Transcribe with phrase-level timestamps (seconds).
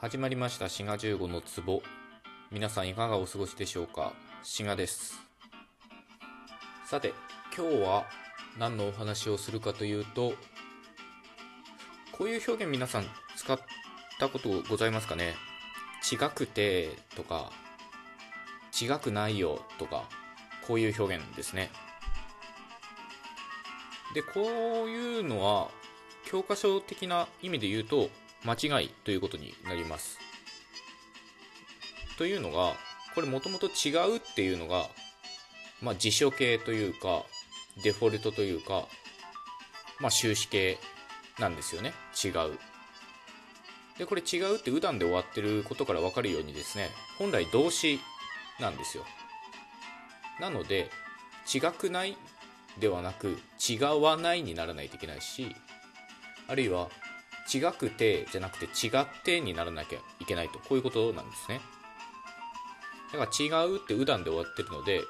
[0.00, 1.82] 始まりました滋賀15の壺。
[2.52, 4.12] 皆さんいかがお過ごしでしょうか？
[4.44, 5.18] 滋賀です。
[6.86, 7.12] さて
[7.56, 8.04] 今日は
[8.60, 10.34] 何のお話をするかというと
[12.12, 13.06] こういう表現皆さん
[13.36, 13.58] 使っ
[14.20, 15.34] たことございますかね？
[16.12, 17.50] 違くてとか
[18.80, 20.04] 違くないよとか
[20.68, 21.70] こういう表現ですね。
[24.14, 24.42] でこ
[24.84, 25.66] ういうのは
[26.24, 28.10] 教科書的な意味で言うと
[28.44, 30.18] 間違いということになります。
[32.16, 32.74] というのが、
[33.14, 34.88] これもともと違うっていうのが、
[35.80, 37.24] まあ、辞書形というか、
[37.82, 38.86] デフォルトというか、
[40.00, 40.78] まあ、終止形
[41.38, 41.92] なんですよね。
[42.24, 42.58] 違う。
[43.98, 48.00] で、これ違うってうだんで終わってることからわかるようにですね、本来動詞
[48.60, 49.04] なんですよ。
[50.40, 50.90] なので、
[51.52, 52.16] 違くない
[52.78, 55.54] ではなく、違わないにならないといけないし、
[56.46, 56.88] あるいは
[57.52, 60.58] 違くてじゃなくて違ってにならなきゃいけないと。
[60.58, 61.60] こういうことなんですね。
[63.12, 65.00] だから違うってうだんで終わってるので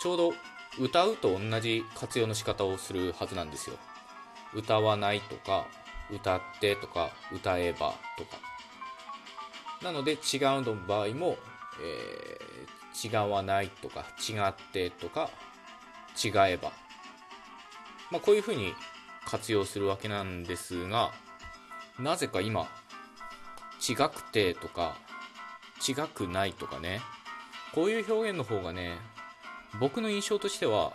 [0.00, 0.32] ちょうど
[0.78, 3.76] 歌うと同じ活用の仕方をするはずなんですよ。
[4.54, 5.66] 歌わないとか
[6.10, 8.38] 歌ってとか歌えばとか。
[9.82, 10.18] なので違う
[10.62, 11.38] の場合も、
[11.82, 15.30] えー、違わないとか違ってとか
[16.22, 16.72] 違えば。
[18.10, 18.74] まあこういうふうに
[19.30, 21.12] 活用するわけなんですが
[21.98, 22.68] なぜか今
[23.88, 24.96] 違くてとか
[25.86, 27.00] 違くないとかね
[27.74, 28.98] こういう表現の方がね
[29.78, 30.92] 僕の印象としては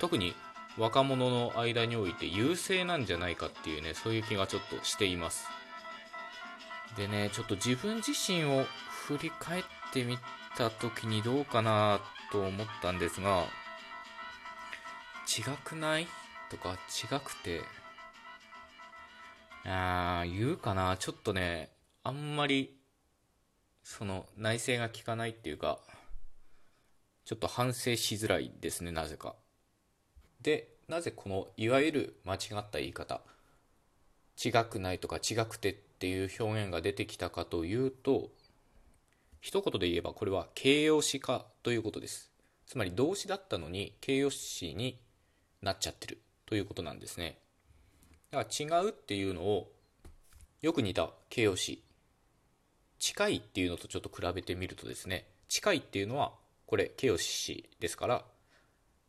[0.00, 0.34] 特に
[0.76, 5.46] 若者の間において優勢なんじゃないかっていうねそういう気がちょっとしています。
[6.98, 8.66] でねちょっと自分自身を
[9.06, 10.18] 振り返ってみ
[10.56, 13.44] た時にどうかなと思ったんですが
[15.26, 16.06] 違くない？
[16.50, 17.62] とか違くて、
[19.64, 21.70] あー、言うかなちょっとね、
[22.04, 22.76] あんまり、
[23.82, 25.80] その、内省が効かないっていうか、
[27.24, 29.34] ちょっと反省しづらいですね、なぜか。
[30.40, 33.20] で、なぜこの、いわゆる間違った言い方、
[34.42, 38.30] 違くないとか違くてっていう表現が出てきたかというと、
[39.40, 42.30] 一言で言えばこれは形容詞化ということです。
[42.66, 45.00] つまり動詞だったのに形容詞に
[45.62, 46.20] なっちゃってる。
[46.46, 47.38] ということなんですね。
[48.30, 49.70] だから違うっていうのを
[50.62, 51.82] よく似た形容詞。
[52.98, 55.26] 近いっていうのとちょっと比べてみるとですね。
[55.48, 56.32] 近いっていうのは
[56.66, 58.24] これ形容詞ですから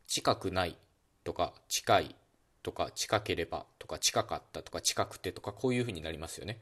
[0.07, 0.77] 近くない
[1.23, 2.15] とか近い
[2.63, 6.59] とか近ければとか近かったとか近くてとかこういうふうになりますよね。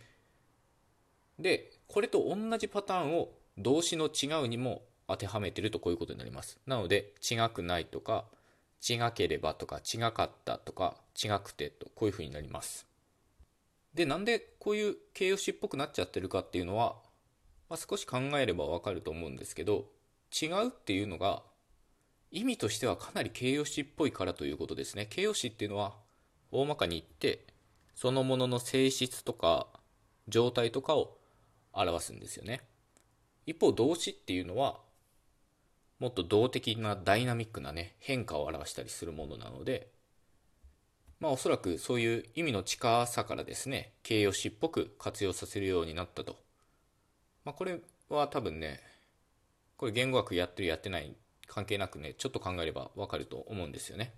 [1.40, 6.60] でこれと同じパターンを動詞の違うにも当てはめてるとこういうことになります。
[6.66, 8.26] なので違くないとか
[8.88, 12.86] 違ければとか違かったとか違くてとこういう風になります。
[13.94, 16.98] で、なんでこういう形容詞っぽくなっちゃってるかっていうのは、
[17.70, 19.86] まあ、少し考えればわかると思うんですけど、
[20.32, 21.44] 違うっていうのが
[22.32, 25.06] 意味としてはかなり形容詞っぽいからということですね。
[25.06, 25.96] 形容詞っていうのは
[26.52, 27.46] 大まかに言って
[27.96, 29.68] そのものの性質とか
[30.28, 31.18] 状態とかを
[31.72, 32.62] 表すんですよね。
[33.46, 34.80] 一方動詞っていうのは
[36.00, 39.90] もっと動的なダイナミックなね変化を表したりするものなので
[41.20, 46.38] まあおそらくそういう意味の近さからですね形容詞っぽく活用させるようになったと。
[47.46, 47.80] まあこれ
[48.10, 48.80] は多分ね
[49.78, 51.16] これ言語学やってるやってない
[51.48, 54.14] 関係なくねちょっと考えればわかると思うんですよね。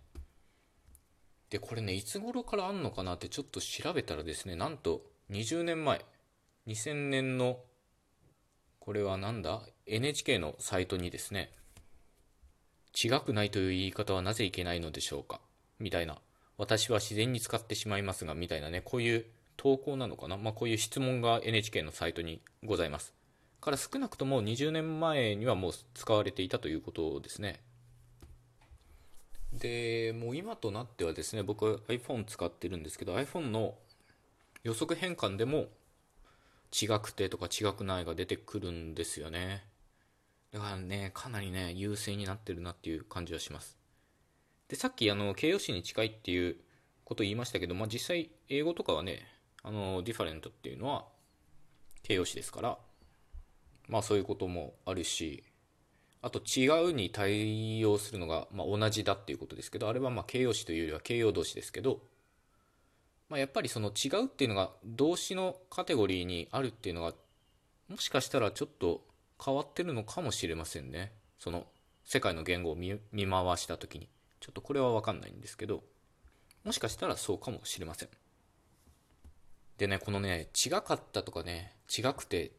[1.50, 6.04] でこれねいつ頃からあんのかなってちょっと調べたらですねなんと20年前
[6.68, 7.60] 2000年の
[8.80, 11.52] これはなんだ？NHK のサイトにですね
[13.00, 15.40] 違くないという言い方はなぜいけないのでしょうか？
[15.78, 16.18] みたいな。
[16.58, 19.25] 私は自然に使ってしまいますが、みたいなね、こういう
[19.56, 20.38] 投稿なのかな？
[20.38, 23.13] まあ、こういう質問が NHK のサイトにございます。
[23.62, 27.59] から少なくとも20年前にはもう使われていたということですね。
[29.53, 33.75] で、もう今となってはですね、僕 iPhone 使ってるんですけど、iPhone の
[34.63, 35.68] 予測変換でも
[36.72, 39.63] 違くてとか違くないが出てくるんですよね。
[40.57, 43.77] だからね、かなりね、優勢になってるなっていう感じはします。
[44.69, 46.57] で、さっきあの、形容詞に近いっていう
[47.06, 49.27] ことを言いましたけど、まあ、実際、英語とかはね、
[49.62, 51.06] あの、ディファレントっていうのは
[52.01, 52.80] 形容詞ですから、
[53.88, 55.44] まあそういうこともあるし、
[56.24, 62.01] あと違うに対応するのが、まあ、同じだっていうことですけど、あれはまあ形容詞というよりは形容動詞ですけど、
[63.30, 67.13] まあ、やっぱりその違うっていうのが動詞のカテゴリーにあるっていうのが、
[67.89, 69.06] もしかしたらちょっと
[69.44, 71.13] 変わってるのかもしれませんね。
[71.39, 71.66] その
[72.04, 74.10] 世界の言語を見回した時に。
[74.39, 75.84] ちょっとこれはわかんないんですけど、
[76.63, 78.10] もしかしたらそうかもしれません。
[79.78, 82.51] でねこのね違かったとかね違くて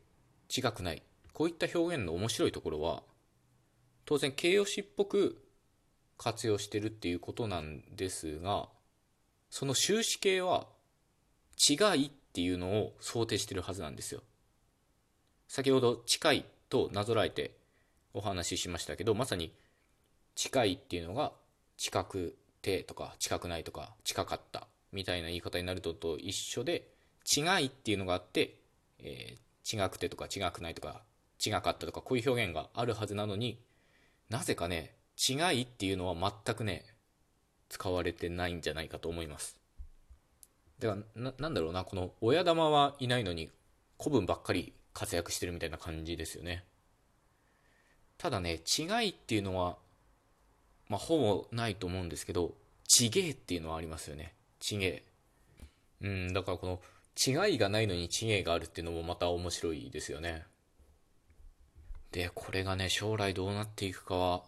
[0.56, 1.02] 違くない
[1.32, 3.02] こういった表現の面白いところは
[4.04, 5.42] 当然形容詞っぽく
[6.16, 8.69] 活用してるっていうことなんですが
[9.50, 10.66] その終止形は
[11.69, 14.22] 違いっていうのを想定してるはずなんですよ
[15.48, 17.52] 先ほど近いとなぞらえて
[18.14, 19.52] お話ししましたけどまさに
[20.34, 21.32] 近いっていうのが
[21.76, 26.88] 近くてとか近くないとか近かったみたいな言い方になるとと一緒で
[27.24, 28.54] 違いっていうのがあって、
[28.98, 31.02] えー、違くてとか違くないとか
[31.44, 33.60] 違かったとかこういう表現があるはずなのに
[34.28, 36.14] なぜかね違いっていうのは
[36.46, 36.84] 全くね
[37.68, 39.58] 使われてないんじゃないかと思います。
[40.78, 43.50] だからななんだろうなこの親玉はいないのに
[43.98, 46.64] 古文ばっかり活躍してるみたいな感じですよね。
[48.18, 49.76] ただね違いっていうのは
[50.88, 52.54] まあほぼないと思うんですけど
[52.88, 54.34] ちげえっていうのはありますよね。
[54.58, 55.02] ちげえ。
[56.00, 56.80] うんだからこの
[57.46, 60.44] 違いがないのにちげえがあるっていうのもまた面白いですよね。
[62.10, 64.42] でこれがね将来どうなっていくかは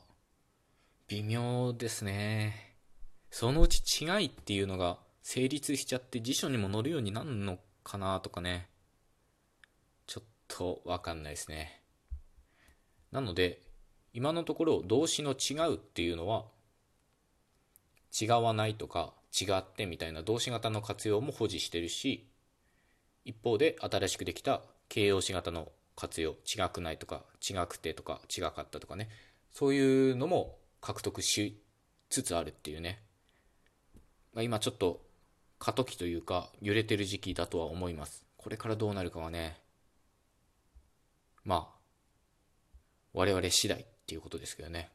[1.07, 2.75] 微妙ですね。
[3.31, 8.70] そのうち違いっていうのが成立しちゃって辞書にも載るようになるのかなとかね。
[10.51, 11.81] とわかんないですね。
[13.13, 13.63] なので
[14.13, 16.45] 今のところ動詞の違うっていうのは
[18.21, 22.29] 違わないとか違ってみたいな動詞型の活用も保持してるし
[23.25, 29.09] 一方で新しくできた形容詞型の活用違くないとか違くてとか違かったとかね。
[29.53, 31.61] そういうのも獲得し
[32.09, 33.03] つつあるっていうね、
[34.33, 35.03] まあ、今ちょっと
[35.59, 38.25] 過渡期というか揺れてる時期だとは思います。
[38.37, 39.59] これからどうなるかはね。
[41.51, 41.69] まあ
[43.13, 44.89] 我々次第っていうことですけどね。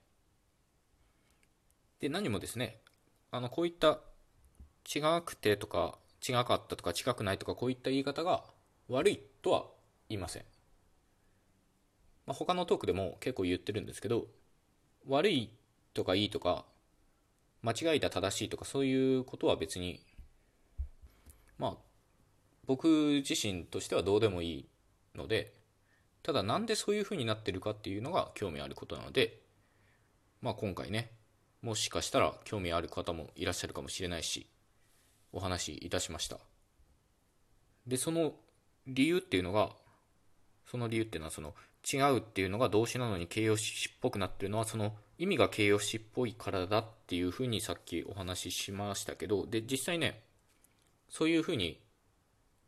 [2.00, 2.80] で何もですね
[3.30, 4.00] あのこういった
[4.86, 8.46] 違くてとか違かったとか違くないとかこういった言い方が
[8.88, 9.66] 悪いとは
[10.08, 10.44] 言いません、
[12.26, 14.28] まあ、他のトークでも結構言ってるんですけど
[15.10, 15.50] 悪い
[15.94, 16.64] とかいいとか
[17.64, 20.00] 間違いだ正しいとかそういうことは別に
[21.58, 21.74] まあ
[22.66, 22.88] 僕
[23.28, 24.66] 自身としてはどうでもいい
[25.16, 25.65] ので
[26.26, 29.42] ただなんでそういう風になってるかっていうのが興味あることなので
[30.42, 31.12] まあ今回ね
[31.62, 34.48] もしかしたら興味ある方もいらっしゃるかもしれないし
[35.32, 36.40] お話しいたしました。
[37.86, 38.34] でその
[38.88, 39.70] 理由っていうのが
[40.66, 41.54] その理由っていうのはその
[41.88, 50.24] 違うっていうのが動詞なのに形容詞っぽくなってるのはその意味が形容詞っぽいからだっていうふうにさっきお話ししましたけどで実際ね
[51.08, 51.80] そういうふうに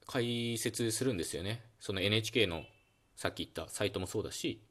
[0.06, 1.64] 解説するんですよね。
[1.80, 2.64] その NHK の
[3.18, 4.62] さっき言ったサイトもそうだし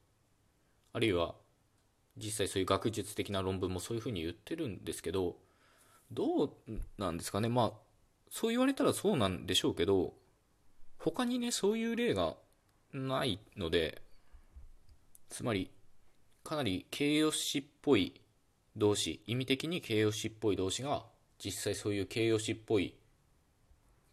[0.93, 1.35] あるいは
[2.17, 5.37] 実際そういう学術的な論文もそういうふうに言ってるんですけど
[6.11, 6.51] どう
[6.97, 7.49] なんですかね。
[7.49, 7.73] まあ
[8.31, 10.15] そう言われたらそうなんでしょうけど
[10.99, 12.37] 他にねそういう例が
[12.93, 14.01] ないので
[15.29, 15.71] つまり
[16.45, 18.21] かなり形容詞っぽい
[18.77, 21.05] 動詞意味的に形容詞っぽい動詞が
[21.39, 22.95] 実際そういう形容詞っぽい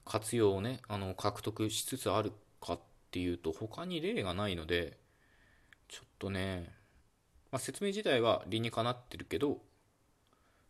[0.06, 2.80] 活用をねあの獲得しつつあるかっ
[3.14, 4.98] ていうと他に例がないので
[5.88, 6.74] ちょっとね、
[7.52, 9.60] まあ、説明自体は理にかなってるけど、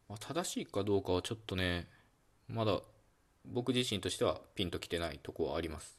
[0.10, 1.88] まあ、正しいかどうかはちょっとね
[2.50, 2.82] まだ
[3.46, 5.98] 僕自身としてはピンときてないとこはあります。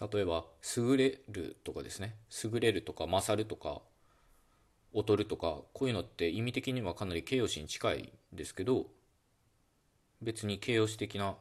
[0.00, 0.44] 例えば
[0.76, 2.16] 優れるとかですね。
[2.44, 3.80] 優れるとか勝るとか
[4.94, 8.86] 劣るとかこういうのって意味的にはかなり形容詞に近いですけど
[10.22, 11.34] 別に形容詞的な、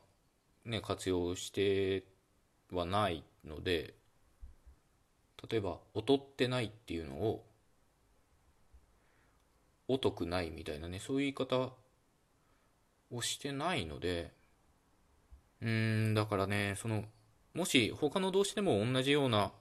[0.66, 2.04] ね、活用して
[2.72, 3.94] はないので
[5.50, 7.46] 例えば劣ってないっていうのを
[9.88, 11.74] 劣くないみたいなねそういう言い方
[13.12, 14.32] をしてないので
[15.62, 17.04] うんだからねその
[17.54, 19.52] もし他の動詞でも同じような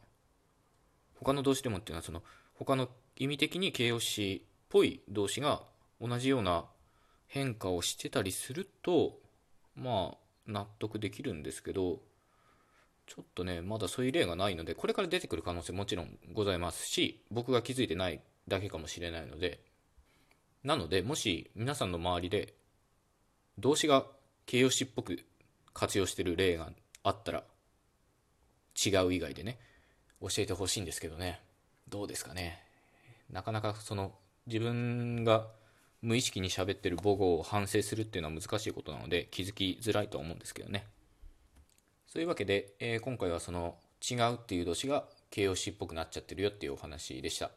[1.15, 2.23] 他の動詞でもっていうのはその
[2.55, 5.63] 他の意味的に形容詞っぽい動詞が
[6.01, 6.65] 同じような
[7.27, 9.19] 変化をしてたりすると
[9.77, 12.01] まあ納得できるんですけど
[13.07, 19.61] ちょっとねまだそういう例がないのでこれから出てくる可能性もちろんございますし僕が気づいてないだけかもしれないので
[20.63, 22.55] なのでもし皆さんの周りで
[23.59, 24.05] 動詞が
[24.47, 25.25] 形容詞っぽく
[25.73, 26.71] 活用してる例が
[27.03, 27.45] あったら
[28.75, 29.59] 違う以外でね
[30.21, 31.41] 教えてほしいんですけどね。
[31.89, 32.63] どうですかね。
[33.31, 34.13] なかなかその
[34.47, 35.47] 自分が
[36.03, 40.87] 無意識に喋ってる母語を反省するっていうのは難しいことなので気づきづらいとは思うんですけどね。
[42.15, 43.75] そういうわけで、えー、今回はその
[44.09, 47.51] 違うっていう動詞が形容詞っぽくなっちゃってるよっていうお話でした。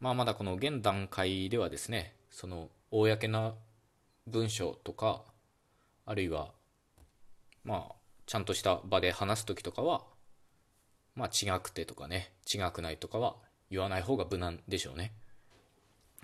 [0.00, 3.54] まあまだこの現段階ではですねその公な
[4.26, 5.22] 文章とか
[6.04, 6.50] あるいは
[7.64, 7.94] まあ
[8.26, 10.02] ちゃんとした場で話す時とかは
[11.14, 13.36] まあ違くてとかね違くないとかは
[13.70, 15.12] 言わない方が無難でしょうね。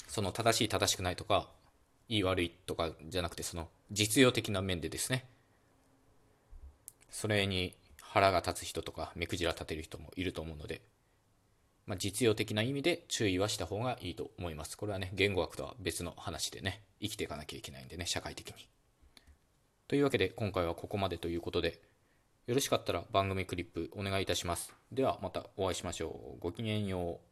[0.08, 1.48] その正しい正しくないとか
[2.10, 5.24] いい悪いとかじゃなくてその実用的な面でですね
[7.12, 10.82] それに腹が立つ人とか目くじら立てる人もいると思うので、
[11.86, 14.76] まあ、実用的な意味で注意はした方がいいと思います。
[14.76, 18.68] これはね言語学とは別の話でね生きていかなきゃいけないんでね社会的に。
[19.88, 21.80] というわけで今回はここまでということで
[22.46, 24.74] よろしかったら番組クリップお願いいたします。
[24.90, 26.40] ではまたお会いしましょう。
[26.40, 27.31] ごきげんよう。